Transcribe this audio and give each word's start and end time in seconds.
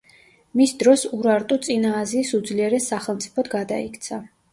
მის 0.59 0.71
დროს 0.83 1.01
ურარტუ 1.17 1.57
წინა 1.67 1.91
აზიის 1.97 2.31
უძლიერეს 2.39 2.87
სახელმწიფოდ 2.95 3.51
გადაიქცა. 3.53 4.19